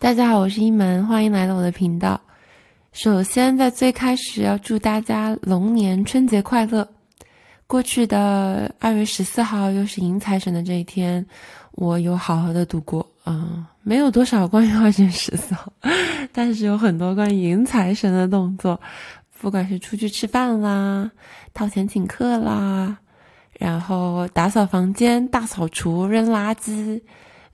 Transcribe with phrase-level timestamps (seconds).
[0.00, 2.18] 大家好，我是一门，欢迎来到我的频道。
[2.90, 6.88] 首先，在最开始要祝大家龙年春节快乐。
[7.66, 11.24] 过去的二月十四号又是迎财神的这一天，
[11.72, 13.06] 我有好好的度过。
[13.26, 15.70] 嗯，没有多少关于二月十四号，
[16.32, 18.80] 但是有很多关于迎财神的动作，
[19.38, 21.10] 不管是出去吃饭啦、
[21.52, 22.96] 掏钱请客啦，
[23.52, 27.02] 然后打扫房间、大扫除、扔垃圾。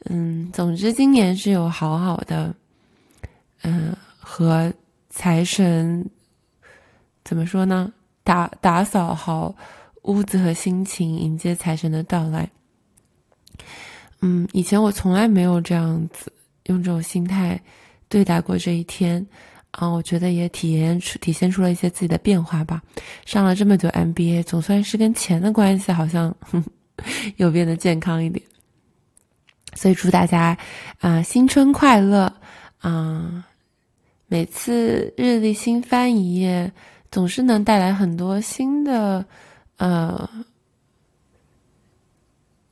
[0.09, 2.55] 嗯，总之今年是有好好的，
[3.63, 4.73] 嗯，和
[5.11, 6.09] 财神
[7.25, 7.93] 怎么说呢？
[8.23, 9.55] 打打扫好
[10.03, 12.49] 屋子和心情，迎接财神的到来。
[14.21, 16.33] 嗯，以前我从来没有这样子
[16.65, 17.61] 用这种心态
[18.09, 19.25] 对待过这一天
[19.73, 22.83] 啊，我觉得也体验出体现出了一些自己的变化吧。
[23.25, 26.35] 上了这么久 MBA，总算是跟钱的关系好像
[27.37, 28.45] 有变得健康一点。
[29.77, 30.59] 所以祝大家，
[30.99, 32.33] 啊，新春快乐！
[32.79, 33.45] 啊，
[34.27, 36.73] 每次日历新翻一页，
[37.11, 39.25] 总是能带来很多新的，
[39.77, 40.29] 呃，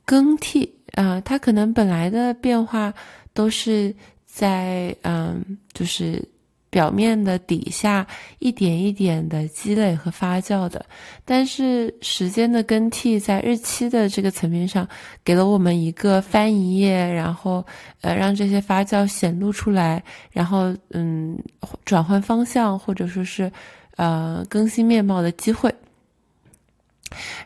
[0.03, 1.21] 更替啊。
[1.21, 2.93] 它可能本来的变化
[3.33, 6.27] 都是在，嗯，就是。
[6.75, 8.05] 表面的底下
[8.39, 10.85] 一点一点的积累和发酵的，
[11.23, 14.85] 但是时间的更替在日期的这个层面上，
[15.23, 17.65] 给了我们一个翻一页，然后
[18.01, 21.39] 呃让这些发酵显露出来，然后嗯
[21.85, 23.49] 转换方向或者说是
[23.95, 25.73] 呃更新面貌的机会，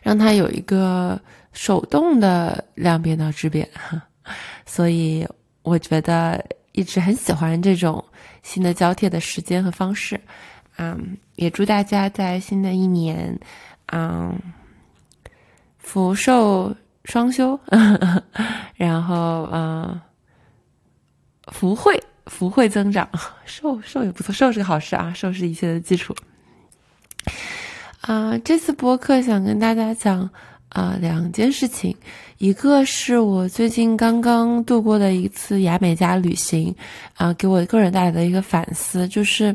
[0.02, 1.20] 让它有一个
[1.52, 4.02] 手动的量变到质变哈，
[4.66, 5.24] 所以
[5.62, 8.04] 我觉得一直很喜欢这种。
[8.42, 10.20] 新的交替的时间和方式，
[10.76, 13.38] 嗯，也祝大家在新的一年，
[13.92, 14.38] 嗯，
[15.78, 16.74] 福寿
[17.04, 17.58] 双修，
[18.76, 20.00] 然后嗯，
[21.52, 23.08] 福慧福慧增长，
[23.44, 26.14] 寿寿也不错，寿是个好事啊，寿是一切的基础。
[28.00, 30.30] 啊，这次播客想跟大家讲。
[30.70, 31.94] 啊，两件事情，
[32.38, 36.74] 一个是我最近刚刚度过的一次牙美加旅行，
[37.14, 39.54] 啊，给我个人带来的一个反思，就是，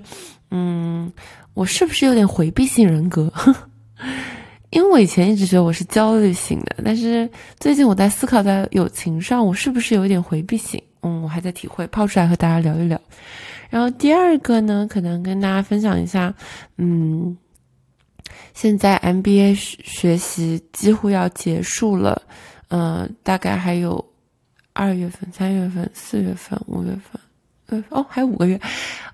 [0.51, 1.11] 嗯，
[1.53, 3.31] 我是不是有点回避型人格？
[4.71, 7.29] 因为我以前一直觉得我是焦虑型的，但是
[7.61, 10.81] 最近我在思考，在友情上，我是不是有一点回避型？
[11.01, 12.99] 嗯，我还在体会，抛出来和大家聊一聊。
[13.69, 16.33] 然后第二个呢，可能跟大家分享一下，
[16.77, 17.37] 嗯。
[18.55, 22.19] 现在 MBA 学习几乎要结束了，
[22.69, 24.03] 嗯，大概还有
[24.71, 27.21] 二月份、三月份、四月份、五月份，
[27.67, 28.59] 呃，哦，还有五个月，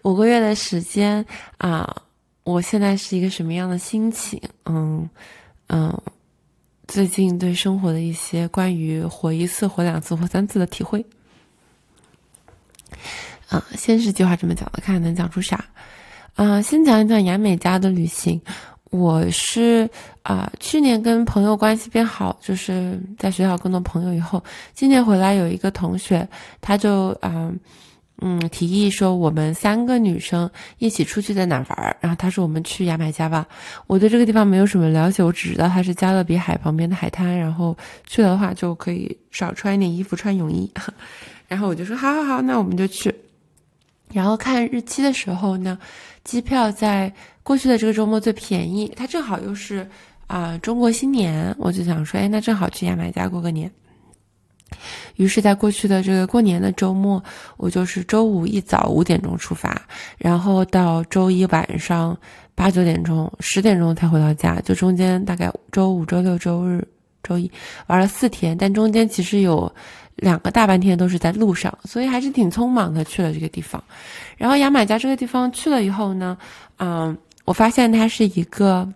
[0.03, 1.25] 五个月的时间
[1.57, 2.03] 啊！
[2.43, 4.39] 我现在是一个什么样的心情？
[4.65, 5.09] 嗯
[5.67, 6.01] 嗯，
[6.87, 11.03] 最近对生活的一些关于活一次、活两次、活三次的体会。
[13.49, 15.65] 啊，先是计划这么讲的，看看能讲出啥。
[16.35, 18.39] 啊，先讲一讲雅美家的旅行。
[18.91, 19.89] 我是
[20.21, 24.43] 啊，去年跟朋友关系变好，就是在学校更多朋友以后，
[24.73, 26.27] 今年回来有一个同学，
[26.59, 27.49] 他就啊，
[28.19, 33.47] 嗯，提议说我们三个女生一起出去在哪玩儿然后他说我们去牙买加吧。
[33.87, 37.75] 我对这个地方没有什么了解，我只知道它是加勒比海旁边的海滩，然后
[38.05, 40.69] 去的话就可以少穿一点衣服，穿泳衣。
[41.47, 43.15] 然后我就说好好好，那我们就去。
[44.13, 45.79] 然后看日期的时候呢，
[46.23, 47.13] 机票在。
[47.43, 49.85] 过去的这个周末最便宜，它正好又是
[50.27, 53.69] 啊中国新年，我就想说，哎，那正好去牙买加过个年。
[55.15, 57.21] 于是，在过去的这个过年的周末，
[57.57, 59.81] 我就是周五一早五点钟出发，
[60.19, 62.15] 然后到周一晚上
[62.53, 66.87] 八九点钟、十点钟才回到家，就中间大概周五、周六、周日、
[67.23, 67.51] 周一
[67.87, 69.69] 玩了四天，但中间其实有。
[70.15, 73.83] 两个大半天都是在路上，所以还是挺匆忙的去了这个地方。
[74.37, 76.37] 然后牙买加这个地方去了以后呢，
[76.77, 78.87] 嗯，我发现它是一个，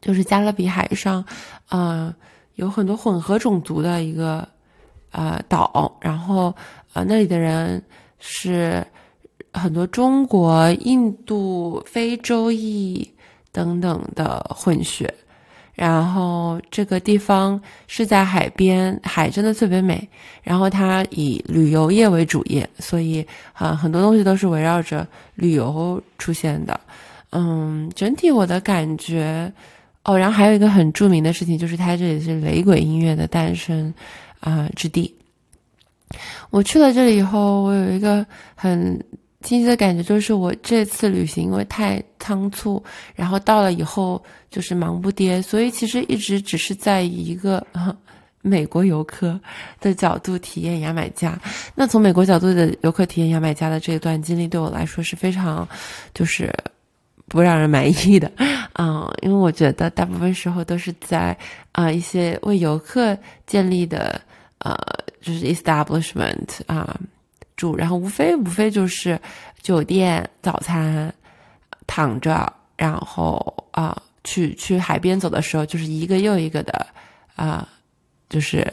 [0.00, 1.24] 就是加勒比海上，
[1.70, 2.12] 嗯，
[2.56, 4.46] 有很多混合种族的一个
[5.12, 5.96] 呃岛。
[6.00, 6.54] 然后
[6.92, 7.82] 呃，那里的人
[8.18, 8.86] 是
[9.52, 13.08] 很多中国、印度、非洲裔
[13.52, 15.12] 等等的混血。
[15.78, 20.08] 然后这个地方是在海边，海真的特别美。
[20.42, 26.80] 然后它以旅游业为主业，所以啊，很多东西都是围绕着旅游出现的。
[27.30, 29.52] 嗯，整体我的感觉，
[30.02, 33.94] 哦，然后还有一个很著名的事情，就是它这里是雷鬼音乐的诞生
[34.40, 35.14] 啊之地。
[36.50, 38.26] 我去了这里以后，我有一个
[38.56, 39.00] 很。
[39.42, 42.82] 清晰的感觉就是，我这次旅行因为太仓促，
[43.14, 47.64] 然后到了以后就是忙不迭，所以其实一直只是在一个
[48.42, 49.38] 美国游客
[49.80, 51.38] 的角度体验牙买加。
[51.74, 55.66] 那从美国角度的游客体验牙买加的这段经历，对我来说是非常，
[56.12, 56.52] 就是
[57.28, 58.30] 不让人满意的。
[58.74, 61.36] 嗯，因为我觉得大部分时候都是在
[61.72, 64.20] 啊一些为游客建立的
[64.58, 64.76] 呃，
[65.20, 66.98] 就是 establishment 啊
[67.58, 69.20] 住，然后无非无非就是
[69.60, 71.12] 酒店、早餐、
[71.86, 76.86] 躺着，然后啊去去海边走的时候，就是一个又一个的
[77.36, 77.68] 啊，
[78.30, 78.66] 就是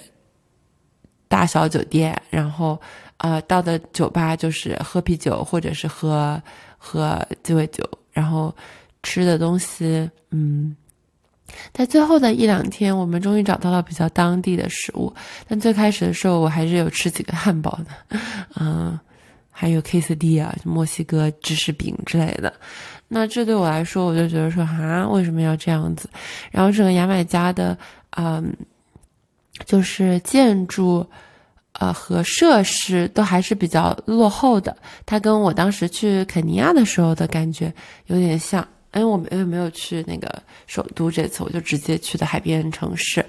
[1.28, 2.80] 大小酒店，然后
[3.18, 6.42] 呃到的酒吧就是喝啤酒或者是喝
[6.78, 7.84] 喝鸡尾酒，
[8.14, 8.56] 然后。
[9.08, 10.76] 吃的东西，嗯，
[11.74, 15.14] 在最后的一两天，我们终于找到了比较当地的食物。
[15.48, 18.20] 但最开始的时候，我还是有吃几个汉堡的，
[18.60, 19.00] 嗯，
[19.52, 22.52] 还有 K C D 啊，墨西哥芝士饼之类的。
[23.08, 26.10] 那这对我来说，我就觉得说，啊，为什么要这样子？
[26.52, 27.78] 然后整个牙买加的，
[28.18, 28.52] 嗯，
[29.66, 31.06] 就是建筑，
[31.74, 34.76] 呃，和设施都还是比较落后的。
[35.06, 37.72] 它跟我当时去肯尼亚的时候的感觉
[38.08, 38.68] 有点像。
[38.96, 43.24] 因为我们又没有去那个首都，这次我就直接去的海边城市。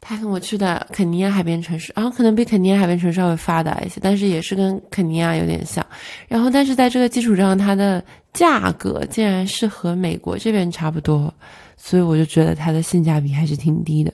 [0.00, 5.84] 他跟我去的肯尼亚海边城市，然后可能比肯尼亚海边城市稍微发达一些，但是也是跟肯尼亚有点像。
[6.28, 11.32] 然后，但是在这个基础上，它的价格竟然是和美国这边差不多，
[11.76, 14.10] 所以我就觉得它的性价比还是挺低的，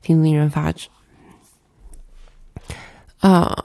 [0.00, 0.86] 挺令人发指。
[3.18, 3.56] 啊。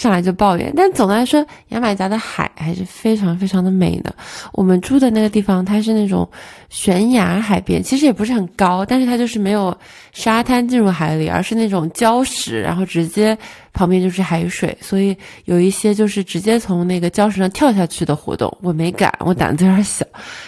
[0.00, 4.10] 上来就抱怨，但总的来说，牙买加的海还是非常非常的美的。
[4.50, 6.26] 我们住的那个地方，它是那种
[6.70, 9.76] 悬崖海边，其实也不是很高，但是它就是没有
[10.14, 13.36] 沙滩进入海里，而是那种礁石，然后直接
[13.74, 15.14] 旁边就是海水，所以
[15.44, 20.06] 有一些就是直接从那个礁石上跳下去的活动，我没敢，我胆子有点小。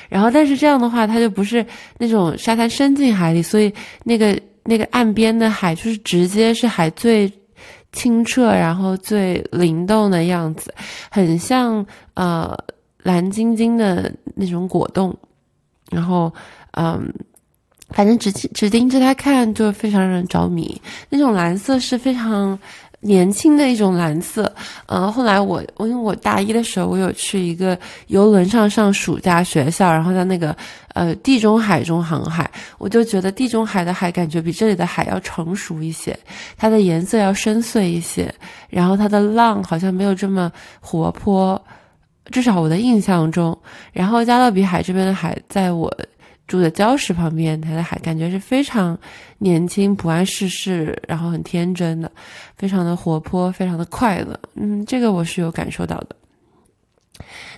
[0.08, 1.62] 然后，但是这样的话，它就不是
[1.98, 3.70] 那种沙滩伸进海里，所以
[4.02, 4.34] 那个
[4.64, 7.30] 那个岸边的海就是直接是海最。
[7.92, 10.74] 清澈，然后最灵动的样子，
[11.10, 12.56] 很像呃
[13.02, 15.14] 蓝晶晶的那种果冻，
[15.90, 16.32] 然后
[16.72, 17.12] 嗯，
[17.90, 22.58] 反正只只盯着它看就非常让人着迷，那种蓝色是非常。
[23.04, 24.54] 年轻的一种蓝色，
[24.86, 27.76] 嗯，后来我我因为我大一的时候，我有去一个
[28.06, 30.56] 游轮上上暑假学校，然后在那个
[30.94, 36.16] 呃地中海中航海，我就觉得地中海的海感觉比这里的海要成熟一些，
[36.56, 38.32] 它的颜色要深邃一些，
[38.70, 41.60] 然后它的浪好像没有这么活泼，
[42.30, 43.58] 至少我的印象中，
[43.92, 45.92] 然后加勒比海这边的海在我。
[46.52, 48.98] 住的礁石旁边，它的海感觉是非常
[49.38, 52.12] 年轻、不谙世事，然后很天真的，
[52.58, 54.38] 非常的活泼，非常的快乐。
[54.54, 56.08] 嗯，这个我是有感受到的。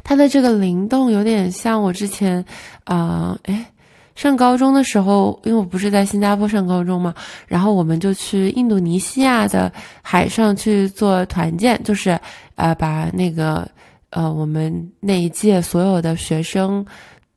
[0.05, 2.45] 它的这个灵动有点像我之前，
[2.85, 3.67] 啊，哎，
[4.15, 7.13] 上高中的时候，因为我不是在新加坡上高中嘛，
[7.49, 12.17] 然后我们就去印度尼西亚的海上去做团建，就是
[12.55, 13.69] 呃，把那个
[14.11, 16.87] 呃，我们那一届所有的学生。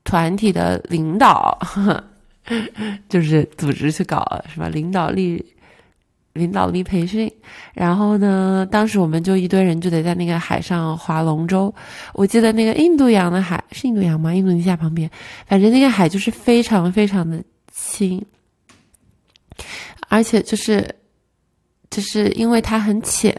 [0.08, 1.60] 团体的领导，
[3.10, 4.70] 就是组织去搞是吧？
[4.70, 5.46] 领导力，
[6.32, 7.30] 领导力培训。
[7.74, 11.74] 然后呢，当时我们就一堆人就得在那个海上划龙舟。
[12.14, 14.34] 我记得那个印度洋的海是印度洋吗？
[14.34, 15.12] 印度尼西亚旁边，
[15.46, 17.44] 反正那个海就是非常非常的
[17.74, 18.26] 清，
[20.08, 20.90] 而且就是
[21.90, 23.38] 就是因为它很浅，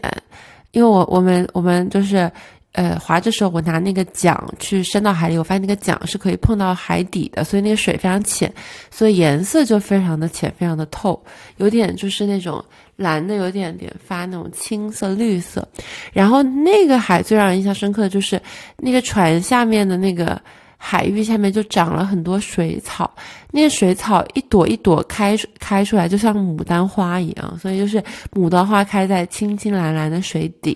[0.69, 2.31] 因为我我们我们就是。
[2.73, 8.53] 呃，划着时候，我拿那个桨去伸到海里，我发现那个桨是可以碰到海底的，所以那个水非常浅，
[8.91, 11.21] 所以颜色就非常的浅，非常的透，
[11.57, 12.63] 有点就是那种
[12.95, 15.67] 蓝的，有点点发那种青色、绿色。
[16.13, 18.39] 然后那个海最让人印象深刻的就是
[18.77, 20.39] 那个船下面的那个。
[20.81, 23.13] 海域下面就长了很多水草，
[23.51, 30.75] 那个水草一朵一朵开开出来，就像牡丹花一样，所以就是牡丹花开在青青蓝蓝的水底，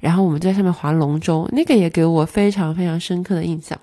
[0.00, 3.78] 然后我们在上面划龙舟，那个也给我非常非常深刻的印象。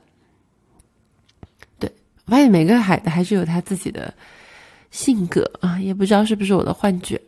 [1.80, 1.90] 对，
[2.26, 4.14] 我发现每个海的还是有他自己的
[4.92, 7.20] 性格啊，也不知道是不是我的幻觉。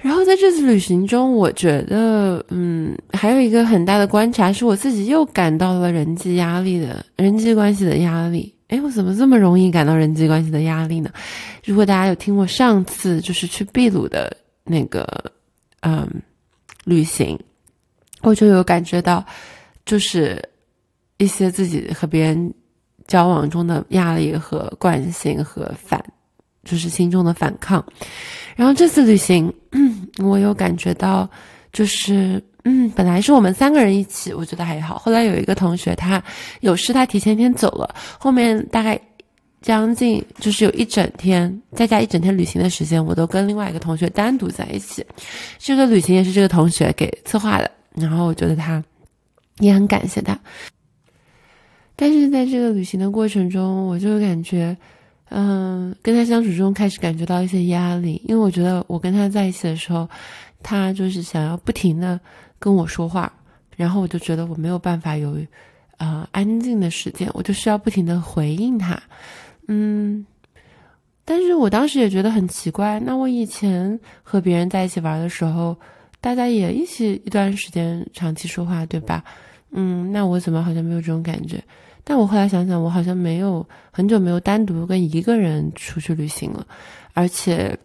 [0.00, 8.54] 然后在这次旅行中，我觉得，嗯，还有一个很大的观察是，我自己又感到了人际压力的人际关系的压力。
[8.68, 11.10] 哎，我怎么这么容易感到人际关系的压力呢？
[11.64, 15.04] 如果大家有听我上次就是去秘鲁的那个，
[15.80, 16.06] 嗯，
[16.84, 17.38] 旅行，
[18.20, 19.24] 我就有感觉到，
[19.84, 20.40] 就是
[21.16, 22.54] 一些自己和别人
[23.06, 26.00] 交往中的压力和惯性和反。
[26.68, 27.82] 就是心中的反抗，
[28.54, 29.50] 然后这次旅行，
[30.22, 31.28] 我有感觉到，
[31.72, 34.98] 就是嗯，本来是我们三个人一起，我觉得还好。
[34.98, 36.22] 后来有一个同学他
[36.60, 39.00] 有事，他提前一天走了，后面大概
[39.62, 45.02] 将近就是有一整天，再加一整天旅行的时间，我都跟另外一个同学单独在一起。
[45.56, 48.84] 这个旅行也是这个同学给策划的，然后我觉得他
[49.60, 50.38] 也很感谢他。
[51.96, 54.76] 但是在这个旅行的过程中，我就感觉，
[55.30, 60.08] 嗯，跟他相处中开始感觉到一些压力，因为我觉得我跟他在一起的时候，
[60.62, 62.18] 他就是想要不停的
[62.58, 63.32] 跟我说话，
[63.76, 65.36] 然后我就觉得我没有办法有，
[65.98, 68.98] 呃，安静的时间，我就需要不停的回应他，
[69.66, 70.24] 嗯，
[71.24, 75.76] 但是我当时也觉得很奇怪，那我以前和别人在一起玩的时候，
[76.20, 79.22] 大家也一起一段时间长期说话，对吧？
[79.72, 81.62] 嗯，那我怎么好像没有这种感觉？
[82.10, 86.66] 但我后来想想，我好像没有很久没有单独跟一个人出去旅行了，
[87.12, 87.78] 而且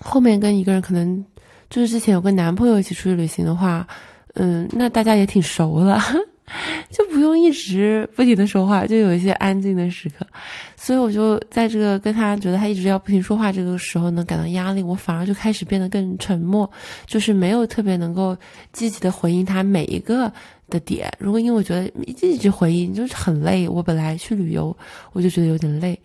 [0.00, 1.22] 后面跟一个人可能
[1.68, 3.86] 就是之前有跟男朋友一起出去旅行的话，
[4.32, 6.00] 嗯，那大家也挺熟了。
[6.90, 10.26] 就不用一直不停的说话，就有一些安静的时刻，
[10.76, 16.70] 所以我就在这个跟他觉得他一直要不停说话这个时候呢，感到压力，我反而就开始变得更沉默，
[17.06, 18.36] 就是没有特别能够
[18.72, 20.30] 积极的回应他每一个
[20.68, 21.10] 的点。
[21.18, 24.76] 如果因为我觉得一直回应就是很累，我本来去旅游
[25.12, 25.98] 我就觉得有点累，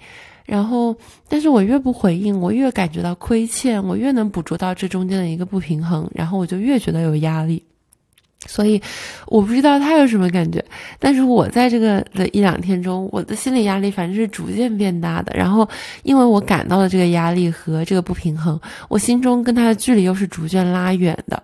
[0.46, 0.96] 然后
[1.28, 7.62] 但是我越不回应，我越感觉到亏欠，我越能捕捉到这中间的一个不平衡，然后我就越觉得有压力。
[8.46, 8.82] 所以，
[9.26, 10.64] 我不知道他有什么感觉，
[11.00, 15.34] 但是我在这个的一两天中，我的心理压力反正是逐渐变大的。
[15.36, 15.68] 然后，
[16.04, 21.42] 因为我感到了这个压力和这个不平衡，我心中跟他的距离又是逐渐拉远的。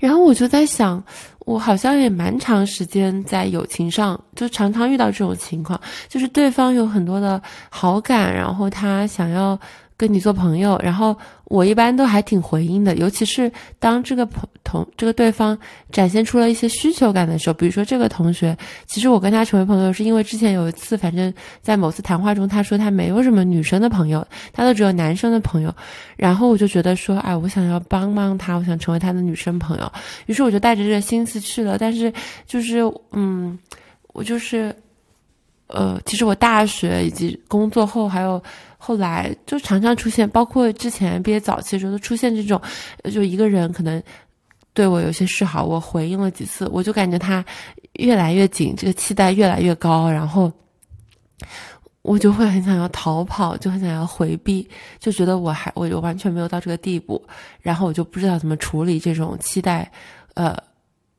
[0.00, 1.02] 然后我就在想，
[1.46, 9.58] 我好像也蛮长时间在友情上，就常常遇到这种情况，就是对方有很多的好感，然后他想要。
[9.96, 15.56] 跟你做朋友，然后我一般都还挺回应的，尤其是当这个朋同这个对方
[15.90, 25.74] 展现出了一些需求感的时候，比如说这个同学，其实我跟他成为朋友是因为之前有一次，反正在某次谈话中，他说他没有什么女生的朋友，他都只有男生的朋友，
[26.16, 29.90] 然后我就觉得说，哎，我想要帮帮他，我想成为他的女生朋友，
[30.26, 32.12] 于是我就带着这个心思去了，但是
[32.46, 32.80] 就是，
[33.12, 33.58] 嗯，
[34.12, 34.74] 我就是，
[35.68, 38.42] 呃，其实我大学以及工作后还有。
[38.86, 42.60] 后来就常常出现，包括之前毕业早期的时候都出现这种，
[43.12, 44.00] 就一个人可能
[44.72, 47.44] 对我有些示好，我回应了几次，我就感觉他
[47.94, 50.52] 越来越紧，这个期待越来越高，然后
[52.02, 54.68] 我就会很想要逃跑，就很想要回避，
[55.00, 57.20] 就觉得我还我就完全没有到这个地步，
[57.60, 59.90] 然后我就不知道怎么处理这种期待，
[60.34, 60.56] 呃，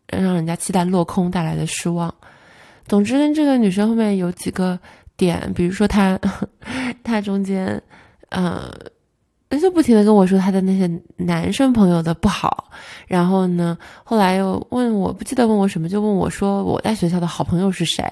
[0.07, 2.15] 让人家期待落空带来的失望。
[2.87, 4.79] 总之，跟这个女生后面有几个。
[5.17, 6.17] 点，比如说他，
[7.03, 7.81] 他中间，
[8.29, 8.71] 呃，
[9.59, 12.69] 就不停的跟我说他的那些男生朋友的不好，
[13.07, 18.03] 然后呢，后来又问我不记得问我什么，就问我说我在学校的好朋友是谁，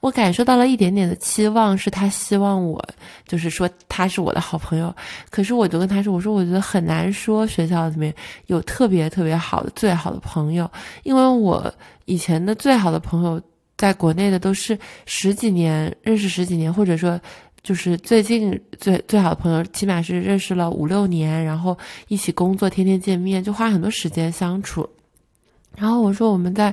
[0.00, 2.84] 我感受到了一点点的期望，是他希望我
[3.26, 4.94] 就是说他是我的好朋友，
[5.30, 8.12] 可是我就跟他说，我说我觉得很难说学校里面
[8.48, 10.70] 有特别特别好的最好的朋友，
[11.04, 11.72] 因为我
[12.04, 13.40] 以前的最好的朋友。
[13.82, 17.20] 在国内的都是十几年认识十几年，或者说
[17.64, 24.88] 就是最近最最好的朋友，起码是认识了五六年，然后一起工作，天天见面，就花很多时间相处。
[25.76, 26.72] 然后我说，我们在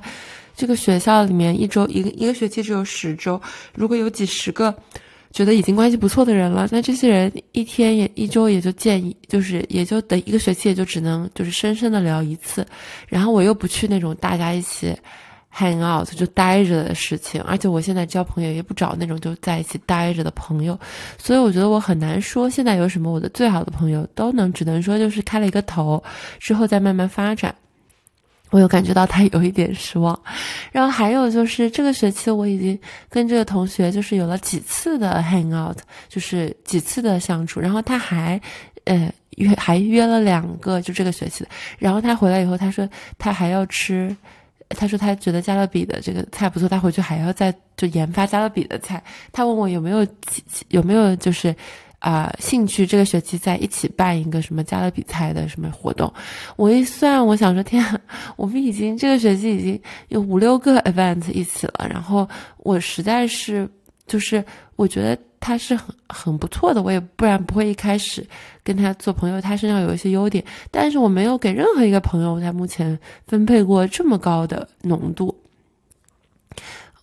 [0.56, 3.42] 这个学校里面，一周一个一个学期只有十周，
[3.74, 4.72] 如果有几十个
[5.32, 12.64] 觉得已经关系不错的人了，那这些人一天也一周也就见一，就是也就等一个学期也就只能就是深深的聊一次。
[13.08, 14.96] 然后我又不去那种大家一起。
[15.54, 20.80] Hang out 就待着的事情，而且我现在交朋友也不找那种就在一起待着的朋友，
[21.18, 26.02] 所以我觉得我很难说现在有什么我的最好的朋友都能，只能说就是开了一个头，
[26.40, 27.54] 之后再慢慢发展。
[28.52, 30.20] 我有感觉到他有一点失望，
[30.72, 32.80] 然后还有就是这个学期我已经
[33.10, 35.78] 跟这个同学就是有了几次的 hang out，
[36.08, 38.42] 就是几次的相处，然后他还
[38.86, 44.16] 呃约还约了两个就这个学期的，然后他回来以后他说他还要吃。
[44.70, 49.04] 他说他觉得加勒比的这个菜不错，他回去还要再就研发加勒比的菜。
[49.32, 50.06] 他问我有没有
[50.70, 51.56] 有没有就是
[52.00, 56.12] 啊兴趣这个学期在一起办一个什么加勒比菜的什么活动。
[56.56, 58.00] 我一算，我想说天，啊
[58.36, 63.70] 我们已经这个学期已经有五六个 event 一起了，然后我实在是
[64.08, 64.44] 就是
[64.76, 65.18] 我觉得。
[65.40, 68.26] 他是很很不错的，我也不然不会一开始
[68.64, 69.40] 跟他做朋友。
[69.40, 75.36] 他身上有一些优点，但是我没有给任何一个朋友在目前分配过这么高的浓度。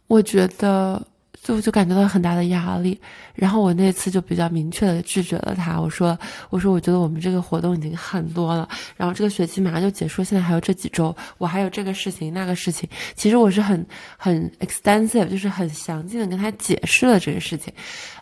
[0.07, 1.05] 我觉得，
[1.47, 3.01] 就就感觉到很大的压力。
[3.35, 6.19] 然后我那次就比较明确的拒绝了他，我说
[6.51, 12.89] 我说我觉得我们这个活动已经很多了，然后这个学期马上就结束，现在还有这几周，我还有这个事情那个事情。
[13.15, 13.87] 其实我是很
[14.17, 17.73] 很 extensive，就是很详尽的跟他解释了这个事情。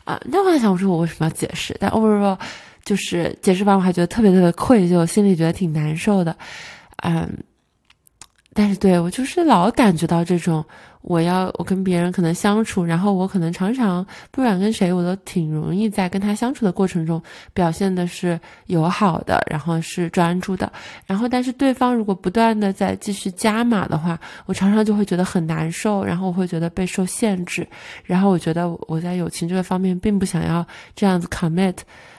[0.05, 1.75] 啊，那我想我说我为什么要解释？
[1.81, 2.39] 但 overall
[2.85, 6.37] 就是解释完我还觉得特别特别愧疚，心里觉得挺难受的。
[7.03, 7.27] 嗯，
[8.55, 10.65] 但是对我就是老感觉到这种。
[11.07, 20.73] 我要我跟别人可能相处，然后我可能常常不管跟谁，我都挺容易在跟他相处的过程中表现的是友好的，然后是专注的，
[21.05, 27.69] 然后但是对方如果不断的在继续加码的话，我常常就会觉得很难受，然后我会觉得备受限制，
[28.05, 31.77] 然后我觉得我在友情这个方面并不想要这样子 commit，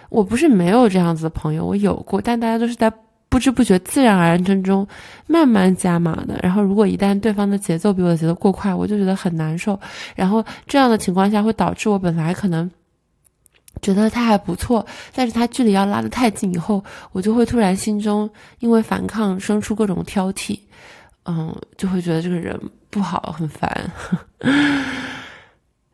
[0.10, 2.94] 我不是没有这样子的朋友，我有过，但大家都是在。
[3.36, 4.88] 不知不觉、自然而然之中，
[5.28, 6.40] 慢慢加码的。
[6.42, 9.78] 然后，如果一旦对方的节奏比我的节奏过快，我就觉得很难受。
[10.16, 12.72] 然后，这样的情况下会导致我本来可能
[13.82, 20.58] 觉得他还不错，但是他距离要拉得太近以后，我就会突然心中因为反抗生出各种挑剔，
[21.26, 22.58] 嗯，就会觉得这个人
[22.90, 23.92] 不好，很烦。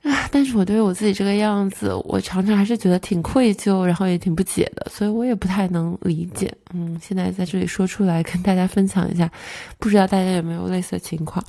[0.04, 0.28] 啊！
[0.32, 6.52] 但是我对于我自己这个样子，我常常还是觉得挺愧疚，然后也挺不解的，所以我也不太能理解。
[6.74, 9.30] 嗯，现在在这里说出来跟大家分享一下，
[9.78, 11.44] 不知道大家有没有类似的情况。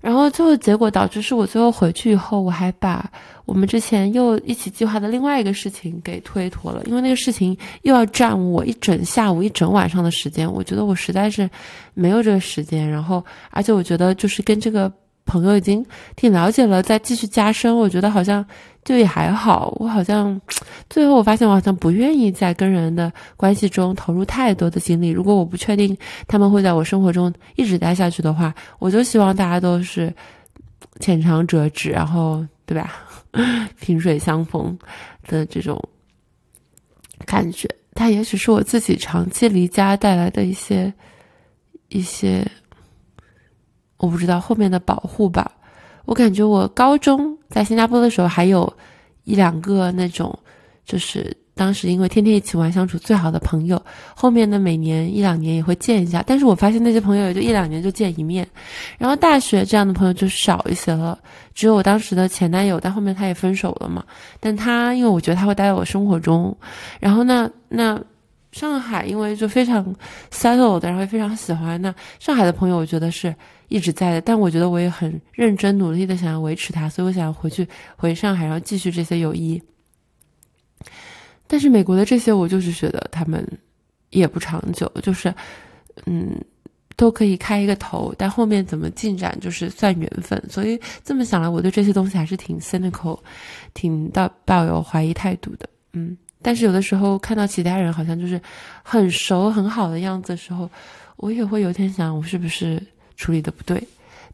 [0.00, 3.08] 然后最后结果导致是我最后回去以后，我还把
[3.44, 11.50] 我们之前又一起计划的另外一个事情给推脱了，因为那个事情又要占我一整下午、一整晚上的时间，我觉得我实在是
[11.94, 12.88] 没有这个时间。
[12.88, 14.92] 然后，而且我觉得就是跟这个。
[15.24, 15.84] 朋友已经
[16.16, 18.44] 挺了解了，再继续加深，我觉得好像
[18.84, 19.74] 就也还好。
[19.78, 20.38] 我好像
[20.90, 25.08] 最后我发现，我好像不愿意在跟人的关系中投入太多的精力。
[25.08, 30.12] 如果我不确定他们会在我生活中一直待下去的话，我就希望大家都是
[31.00, 32.92] 浅尝辄止，然后 对吧？
[33.80, 34.76] 萍水相逢
[35.26, 35.80] 的这种
[37.24, 37.68] 感觉。
[37.94, 40.92] 它也许是我自己长期离家带来的一些
[41.88, 42.46] 一些。
[44.02, 45.48] 我不知道后面的保护吧，
[46.06, 48.70] 我感觉我高中在新加坡的时候还有
[49.22, 50.36] 一两个那种，
[50.84, 53.80] 就是当时因为天天一起玩相处最好的朋友。
[54.16, 58.44] 后面的每年一两年也会见一下，但是我发现那些朋友也就一两年就见一面。
[58.98, 61.16] 然后大学这样的朋友就少一些了，
[61.54, 64.04] 只有我当时的前男友，但后面他也分手了嘛。
[64.40, 66.56] 但他因为我觉得他会待在我生活中，
[66.98, 68.02] 然后那那。
[68.52, 69.82] 上海因为就非常
[70.30, 71.80] settled，然后非常喜欢。
[71.80, 73.34] 那上海的朋友，我觉得是
[73.72, 74.20] 一直在的。
[74.20, 79.60] 但我觉得我也很认真努力的想要维持它，所以我想要回去回上海，然后继续这些友谊。
[81.46, 83.46] 但是美国的这些，我就是觉得他们
[84.10, 85.34] 也不长久，就是
[86.06, 86.40] 嗯，
[86.96, 90.42] 都可以开一个头，但后面怎么进展就是算缘分。
[90.48, 93.18] 所以这么想来，我对这些东西还是挺 cynical，
[93.74, 95.68] 挺到抱有怀疑态度的。
[95.92, 96.16] 嗯。
[96.44, 98.40] 但是有的时候看到其他人好像就是
[98.82, 100.68] 很熟很好的样子的时候，
[101.14, 102.82] 我也会有点想，我是不是
[103.16, 103.82] 处理的不对？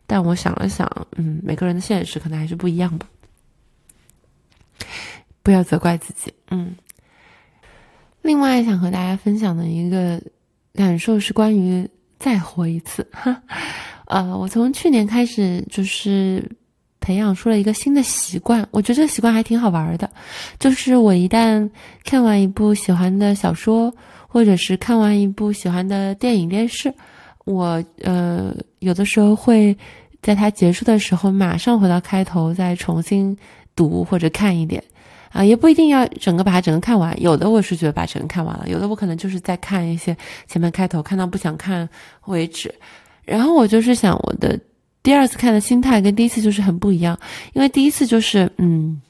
[0.06, 3.06] 但我想了想，嗯，每个人的现实可能还是不一样吧。
[5.42, 6.74] 不要责怪自己，嗯。
[8.22, 10.20] 另外想和大家分享的一个
[10.74, 11.88] 感受是关于
[12.18, 13.06] 再活一次。
[13.12, 13.42] 哈
[14.06, 16.42] 呃，我从去年开始就是。
[17.00, 20.10] 培养出了一个新的习惯，我觉得这个习惯还挺好玩的。
[20.58, 21.70] 就是我一旦
[22.04, 23.90] 看完一部喜欢的小说，
[24.26, 26.92] 或者是看完一部喜欢的电影、电视，
[27.48, 29.76] 我呃有的时候会
[30.22, 33.37] 在它结束的时候马上回到开头，再重新
[33.74, 34.82] 读或者看一点
[35.30, 37.20] 啊，也不一定要整个把它整个看完。
[37.20, 41.88] 有的我是觉得把整个看完了，有的我可能就是在看一些前面开头，看到不想看
[42.26, 42.74] 为止。
[43.24, 44.58] 然后我就是想我的。
[45.00, 47.18] 第二次看的心态跟第一次就是很不一样，
[47.54, 49.00] 因为第一次就是嗯，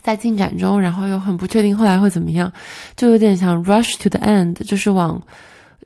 [0.00, 2.50] 在进展中，然后又很不确定后来会怎么样，
[2.96, 5.22] 就有点像 rush to the end，就是往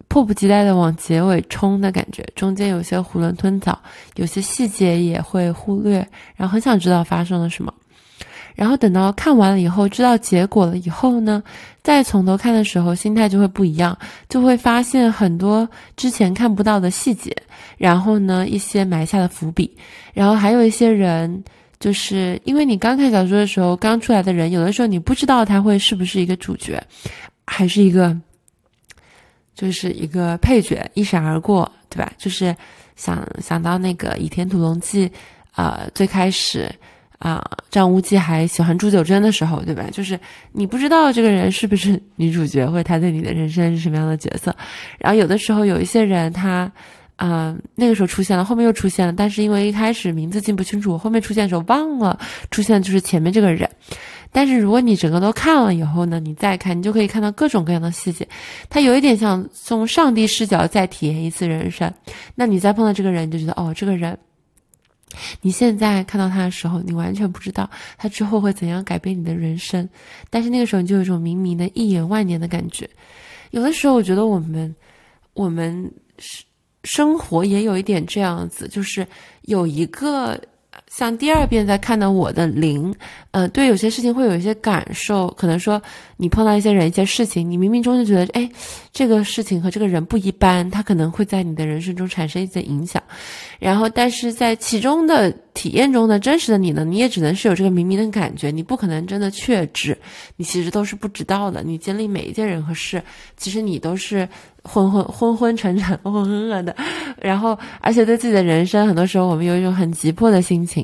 [0.08, 3.78] 迫不及待的往结尾冲的感觉，中间有些囫囵吞枣，
[4.16, 7.72] 有些细节也会忽略，然后很想知道发生了什么。
[8.54, 11.42] 然后等到看完了以后，知道结果了以后呢，
[11.82, 17.36] 再从头看的时候，心态就会不一样，就会发现很多之前看不到的细节，
[17.76, 19.68] 然后呢，一些埋下的伏笔，
[20.12, 21.42] 然后还有一些人，
[21.80, 26.80] 就是因为你刚看小说的时候，刚出来的人，有的时候你不知道他会是不是一个主角，
[27.46, 28.16] 还是一个，
[29.54, 32.12] 就是一个配角，一闪而过，对吧？
[32.18, 32.54] 就是
[32.96, 35.08] 想想到那个《倚天屠龙记》，
[35.54, 36.70] 呃，最开始。
[37.20, 39.86] 啊，张无忌还喜欢朱九真的时候，对吧？
[39.90, 40.18] 就是
[40.52, 44.54] 你不知道这个人是不是女主角，或者他对你的人生是什么样的角色。
[44.98, 46.70] 然后有的时候有一些人，他
[47.16, 52.18] 啊，那个时候出现了，后面又出现了，但是因为一开始名字记不清楚，后面出现的时候忘了
[52.50, 53.70] 出现就是前面这个人。
[54.36, 58.26] 但是如果你整个都看了以后呢，你再看，你就可以看到各种各样的细节，
[58.68, 61.94] 它有一点像从上帝视角再体验一次人生。
[62.34, 64.18] 那你再碰到这个人，你就觉得哦，这个人，
[65.40, 69.88] 你现在看到他的时候，你完全不知道他之后会怎样改变你的人生，
[70.30, 72.90] 但是那个时候你就有一种明明的一眼万年的感觉。
[73.52, 74.74] 有的时候我觉得我们，
[75.34, 76.44] 我们生
[76.82, 79.06] 生活也有一点这样子，就是
[79.42, 80.36] 有一个。
[80.96, 82.94] 像第二遍在看到我的灵，
[83.32, 85.82] 呃，对有些事情会有一些感受，可能说
[86.16, 88.48] 你碰到一些人、一些事情，你冥冥中就觉得，哎，
[88.92, 93.02] 这个事情和这个人不一般，他可能会在你的人生中产生一些影响。
[93.58, 99.98] 然后，但是在其中的体验中的真实的你呢，你也只能是有这个冥冥的感觉，你不可能真的确知，
[100.36, 101.60] 你其实都是不知道的。
[101.64, 103.02] 你经历每一件人和事，
[103.36, 104.28] 其实你都是。
[104.66, 106.74] 昏 昏昏昏沉沉、浑浑噩噩的，
[107.20, 110.83] 然后，而且对自己的人生，很多时候我们有一种很急迫的心情。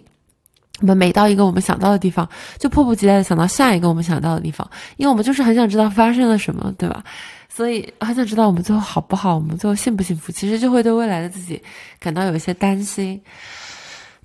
[0.80, 7.04] 我们每到一个我们想到的地方，就迫不及待的想到下一个我们想到的地方，因为我们就是很想知道发生了什么，对吧？
[7.48, 10.32] 所以很想知道我们最后好不好，我们最后幸不幸福。
[10.32, 11.62] 其实就会对未来的自己
[11.98, 13.20] 感到有一些担心。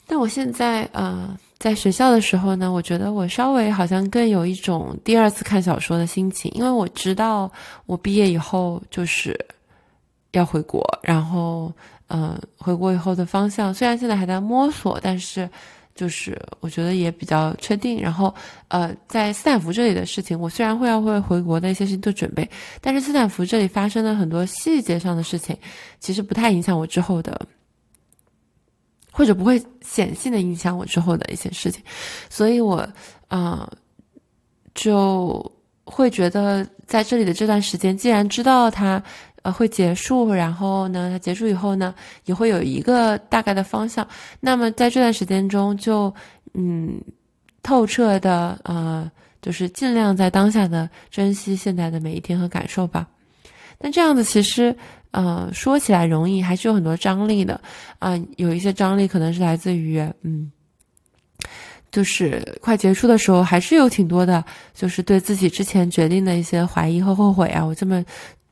[0.07, 1.37] 但我现在，呃。
[1.57, 7.49] 在学校的时候呢，我觉得我稍微好像更有一种第二次看小说的心情，因为我知道
[7.87, 9.35] 我毕业以后就是
[10.33, 11.73] 要回国，然后
[12.09, 15.49] 嗯，回国以后的方向虽然现在还在摸索，但是
[15.95, 17.99] 就是我觉得也比较确定。
[17.99, 18.33] 然后
[18.67, 22.47] 呃，在斯坦福这里的事情，我虽然会要为回国的一些事情做准备，
[22.81, 25.57] 但是斯坦福这里发生的很多细节上的事情，
[25.99, 27.39] 其实不太影响我之后的。
[29.17, 31.81] 或者不会显性的影响我之后的一些事情，
[32.29, 32.85] 所以我，
[33.29, 33.65] 啊，
[34.73, 35.49] 就
[35.85, 39.01] 会觉得在这里的这段时间，既然知道他，
[39.45, 41.93] 呃，会结束，然后呢，它结束以后呢，
[42.25, 44.05] 也会有一个大概的方向，
[44.39, 46.11] 那么在这段时间中，就，
[46.55, 46.99] 嗯，
[47.61, 49.09] 透彻的，呃，
[49.41, 53.07] 就是尽量在当下的珍惜现在的每一天和感受吧。
[53.77, 54.75] 但这样子其实。
[55.17, 57.61] 呃，说起来容易，还是有很多张力的。
[57.99, 60.51] 啊，有一些张力可能是来自于，嗯，
[61.89, 67.65] 就是快结束的时候，还是有挺多的，就是对自己之前决定的一些怀疑和后悔啊。
[67.65, 68.03] 我这么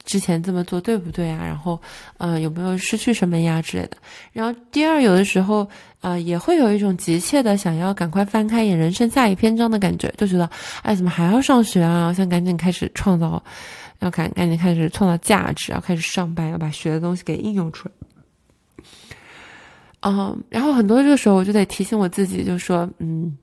[0.05, 1.39] 之前这么做对不对啊？
[1.43, 1.79] 然后，
[2.17, 3.97] 嗯，有没有失去什么呀之类的？
[4.31, 5.67] 然后第二，有的时候，
[6.01, 10.49] 啊，也会有一种急切的想要赶快翻开眼人生下一篇章的感觉，就觉得，
[10.81, 12.07] 哎，怎么还要上学啊？
[12.07, 13.41] 我想赶紧开始创造。
[13.99, 18.85] 要赶赶紧开始创造价值，要开始上班，要把学的东西给应用出来。
[20.01, 23.37] 嗯，然后很多这个时候我就得提醒我自己，就说，嗯，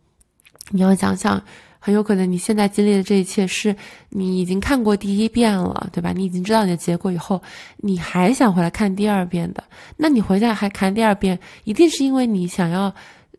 [0.68, 1.42] 你要想想，
[1.80, 3.74] 很有可能你现在经历的这一切是
[4.10, 6.12] 你已经看过第一遍了，对吧？
[6.12, 7.42] 你已经知道你的结果以后，
[7.78, 9.64] 你还想回来看第二遍的，
[9.96, 12.94] 那你回家还看第二遍，一定是因为你想要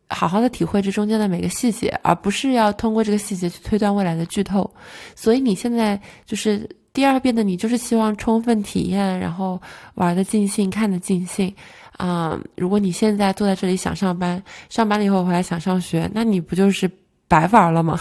[0.10, 4.69] 好好的体会这中间的每个细节，而不是要通过这个细节去推断未来的剧透。
[5.15, 6.67] 所以你现在就是。
[6.93, 9.58] 第二遍的你就是希望充分体验，然后
[9.95, 11.56] 玩的尽兴，看的尽兴，
[11.95, 12.38] 啊！
[12.58, 16.91] 如果你现在坐在这里想上班，上班了以后回来想上学，那你不就是
[17.32, 17.98] 白玩了吗？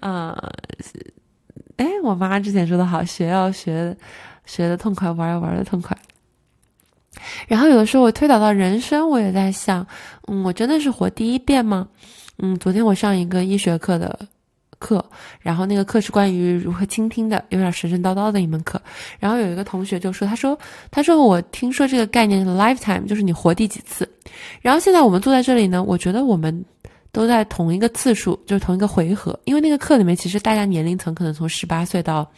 [0.00, 0.36] 啊！
[1.76, 3.96] 哎，我妈之前说的好，学要学，
[4.44, 5.96] 学的痛快，玩要玩的痛快。
[7.48, 9.86] 然后有的时候我推导到人生，我也在想，
[10.28, 11.88] 嗯，我真的是活第一遍吗？
[12.38, 14.18] 嗯，昨天我上一个医学课的。
[14.80, 15.04] 课，
[15.40, 18.80] 然后那个课是关于如何倾听的，有点神神叨叨的一门课。
[19.18, 20.58] 然后有一个同学就说：“他说，
[20.90, 24.08] 他说我听说这个概念是 lifetime，就是你活第几次。
[24.62, 26.64] 然后现在我们坐在这里呢，我觉得我们
[27.12, 29.38] 都在同一个次数，就是同一个回合。
[29.44, 32.30] 因为那个课里面其实大家年龄层可能从十八岁到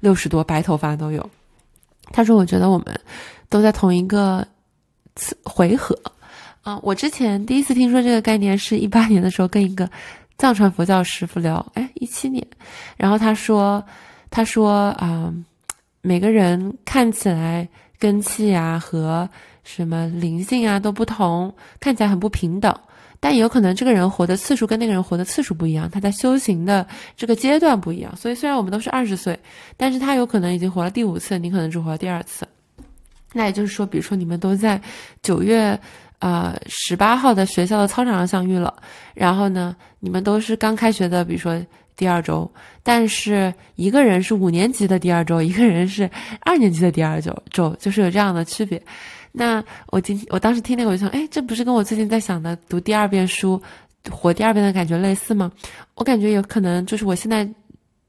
[0.00, 1.28] 六十多，白头发都有。
[2.12, 2.98] 他说，我觉得我们
[3.48, 4.46] 都在同一个
[5.16, 5.98] 次回合。
[6.62, 9.88] 啊，我之前第一次听说这个概念是一八年的时候跟一个。
[10.36, 12.44] 藏传佛教师傅聊，哎，一七年，
[12.96, 13.82] 然后他说，
[14.30, 15.32] 他说啊，
[16.00, 17.68] 每个人看起来
[18.00, 19.28] 根气啊和
[19.62, 22.76] 什么灵性啊都不同，看起来很不平等，
[23.24, 29.38] 但有可能这个人活的次数跟那个人活的次数不一样，他在修行的这个阶段不一样，所以虽然我们都是二十岁，
[29.78, 32.46] 但是他有可能已经活了第五次，你可能只活了第二次，
[33.32, 34.78] 那也就是说，比如说你们都在
[35.22, 35.80] 九月。
[36.20, 38.72] 呃，十八号的学校的操场上相遇了，
[39.12, 41.60] 然后呢，你们都是刚开学的，比如说
[41.96, 42.50] 第二周，
[42.82, 46.08] 但是一个人是五年级的第二周，一个人是
[46.40, 48.80] 二年级的第二周，周就是有这样的区别。
[49.36, 53.60] 那我今我当时听那个，我就想，哎，这不是跟我最近在想的读第二遍书，
[54.08, 55.50] 活第二遍的感觉类似吗？
[55.96, 57.48] 我感觉有可能就是我现在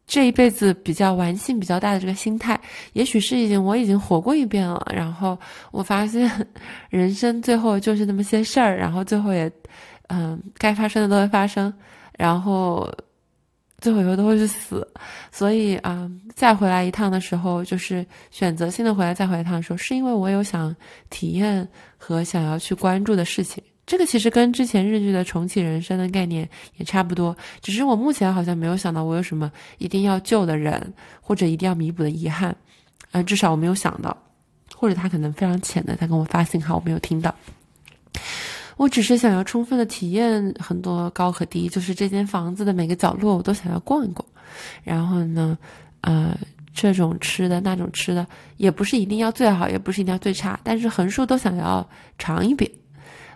[0.05, 2.59] 这一辈子比较玩性比较大的这个心态，
[2.93, 4.85] 也许是已经我已经活过一遍了。
[4.93, 5.35] 然后
[5.71, 6.29] 我发现，
[6.91, 9.51] 人生最后就是那么些事儿，然后最后也，
[10.09, 11.73] 嗯，该发生的都会发生，
[12.19, 12.87] 然后
[13.85, 14.85] 最后以后都会去死。
[15.31, 20.75] 所以啊，再回来一趟的时候，就是选择性的回来再回来一趟的时候，是因为我有想
[21.11, 23.63] 体验和想要去关注的事情。
[23.85, 32.55] 这个其实跟之前日剧的重启人生的概念也差不多，只是我目前好像没有想到我有什么一定要救的人，或者一定要弥补的遗憾，
[33.11, 34.17] 呃，至少我没有想到，
[34.75, 37.33] 或者他可能非常浅的在跟我发信号，我没有听到。
[38.77, 44.25] 我只是想要充分的体验很多高和低，就是这间房子的每个角落我都想要逛一逛，
[44.83, 45.57] 然后呢，
[46.01, 46.37] 呃，
[46.73, 48.25] 这种吃的那种吃的
[48.57, 52.69] 也不是一定要最好，也不是一定要最差，但是横竖都想要尝一遍。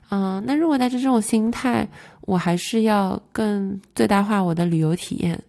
[0.09, 1.87] 嗯，那如果带着这种心态，
[2.21, 5.39] 我还是要更最大化我的旅游体验，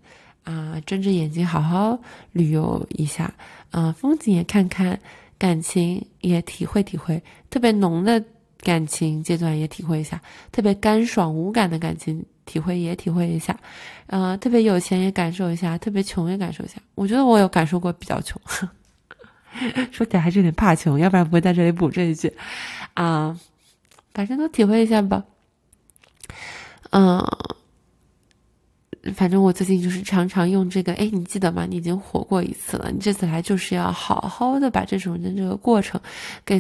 [0.44, 1.98] 啊，睁着眼睛好好
[2.33, 3.33] 旅游一下，
[3.70, 4.98] 嗯，风景也看看，
[5.38, 8.22] 感情也体会体会，特别浓的
[8.62, 10.20] 感情阶段也体会一下，
[10.52, 13.58] 特别干爽无感的感情体会也体会一下，
[14.06, 16.74] 嗯，特别有钱也感受一下，特别穷也感受一下。
[16.94, 18.40] 我觉得我有感受过比较穷，
[19.90, 22.32] 说起来还是有点怕穷，要不然不会在这里补这一句，
[22.94, 23.38] 啊。
[24.12, 25.24] 反正都体会一下吧，
[26.90, 27.24] 嗯，
[29.14, 31.64] 反正我最近就是常常用这个，哎，你记得吗？
[31.64, 35.98] 你已经活过一次了，你这次来就是要好好的把这种的这个过程，
[36.44, 36.58] 给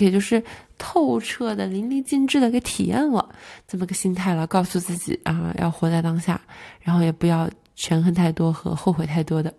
[0.00, 0.42] 给就是
[0.78, 3.28] 透彻的、淋漓尽致的给体验了，
[3.68, 6.40] 这么个心态了，告诉自己啊，要活在当下，
[6.80, 9.52] 然后也不要权衡太多和后悔太多的，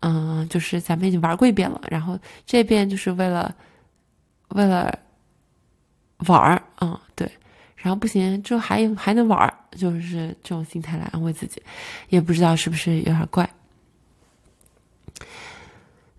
[0.00, 3.54] 嗯，就是咱们已经玩过一遍了，然后这遍就是为了
[4.48, 4.92] 为了。
[6.28, 7.30] 玩儿啊，对，
[7.76, 11.60] 然后不行，就还还能玩儿，就是这种心态来安慰自己，
[12.08, 13.46] 也不知道是不是有点怪。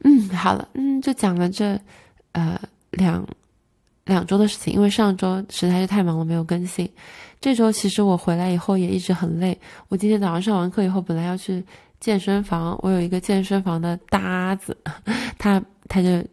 [0.04, 1.82] 嗯，好了，嗯，就讲了这
[2.34, 3.28] 呃两
[4.08, 6.90] 两周的事情，因为上周实在是太忙了，没有更新。
[7.40, 9.56] 这周其实我回来以后也一直很累。
[9.90, 11.64] 我今天早上上完课以后，本来要去
[12.00, 14.76] 健身房，我有一个健身房的搭子，
[15.38, 16.24] 他他就。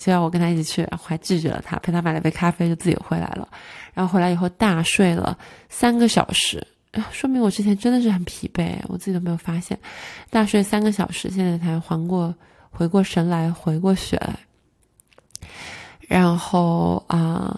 [0.00, 3.48] 就要我跟他一起去，我还拒绝了他，陪他买了杯咖啡，就自己回来了。
[3.92, 5.36] 然后回来以后大睡了
[5.68, 6.64] 三个小时，
[7.10, 9.76] 说明我之前真的是很疲惫，我自己都没有发现。
[10.30, 12.32] 大睡三个小时，现在才缓过
[12.70, 14.38] 回过神来，回过血来。
[16.08, 17.56] 然后啊，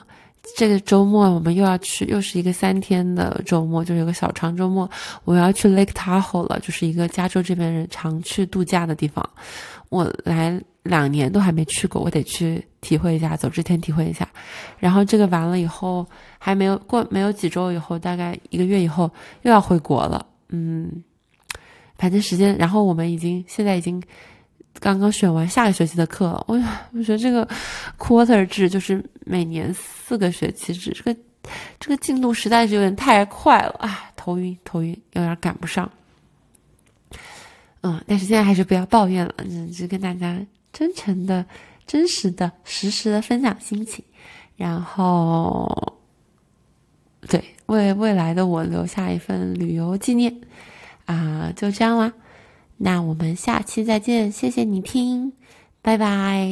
[0.59, 4.91] 这个周末我们又要去，又是一个三天的周末，就是有个小长周末，
[5.25, 9.27] 我要去 Lake Tahoe 了，就是一个加州这边人常去度假的地方。
[9.89, 10.61] 我来。
[10.83, 14.27] 两年都还没去过，我得去体会一下，走之前体会一下。
[14.79, 16.07] 然后这个完了以后，
[16.39, 19.09] 还没有过没有几周以后，大概一个月以后
[19.43, 20.25] 又要回国了。
[20.49, 21.05] 嗯，
[21.99, 24.03] 反正时间，然后我们已经现在已经
[24.79, 26.43] 刚刚选完下个学期的课。
[26.47, 27.49] 我我觉得这个
[27.99, 31.21] quarter 制就是每年四个学期制，这个
[31.79, 35.91] 这个进度实在是有点太快了啊，头晕头晕，有点赶不上。
[37.83, 40.39] 嗯，但是现在还是不要抱怨了，嗯，就跟大家。
[40.73, 41.45] 真诚的、
[41.85, 44.05] 真实的、实时的分享心情，
[44.55, 45.99] 然后，
[47.29, 50.33] 对为未来的我留下一份旅游纪念，
[51.07, 52.13] 啊，就这样啦。
[52.83, 55.31] 那我们下期再见，谢谢你听，
[55.83, 56.49] 拜拜。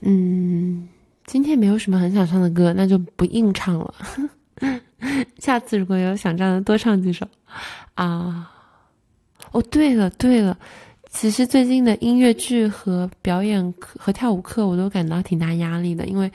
[0.00, 0.88] 嗯，
[1.24, 3.94] 今天没有什么很想唱的歌，那就不硬唱了。
[5.38, 7.24] 下次如果有想唱的，多唱几首
[7.94, 8.50] 啊。
[9.52, 10.58] 哦，对了对了，
[11.08, 16.30] 其实最近的音乐剧和表演课和跳舞课，我都感到挺大压力的，因为，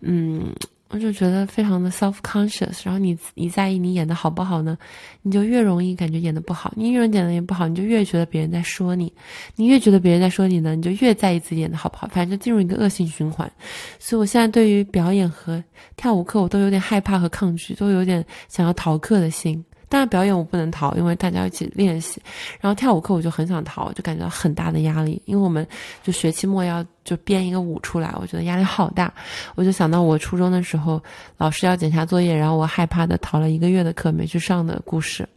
[0.00, 0.52] 嗯，
[0.90, 2.80] 我就觉得非常的 self conscious。
[2.84, 4.76] 然后你你在意你演的好不好呢？
[5.22, 6.72] 你就越容易感觉演的不好。
[6.76, 9.12] 你越容易演的也不好，你就越觉得别人在说你。
[9.56, 12.08] 你越觉得别人在说你呢，你就越在意自己演的好不好。
[12.08, 13.50] 反正就进入一个恶性循环。
[13.98, 15.62] 所以我现在对于表演和
[15.96, 19.62] 跳舞课，我都有点害怕和抗拒，都有点想要逃课的心。
[19.88, 22.20] 但是，表演我不能逃，因为大家一起练习。
[22.60, 25.66] 然后跳舞课我就很想逃，就感觉到很大的压力，因为我们
[26.02, 29.12] 就学期末要就编一个舞出来，我觉得压力好大。
[29.54, 31.02] 我就想到我初中的时候，
[31.36, 35.28] 老师要检查作业，然后我害怕的逃了一个月的课没去上的故事。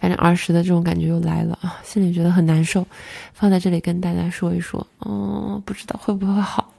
[0.00, 2.84] 反正儿时的这种感觉又来了啊，心里觉得很难受，
[3.32, 4.84] 放在这里跟大家说一说。
[5.04, 6.72] 嗯，不知道会不会好。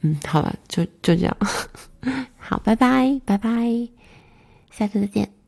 [0.00, 1.36] 嗯，好吧，就就这样。
[2.38, 3.99] 好，拜拜，拜拜。
[4.70, 5.39] 下次再见。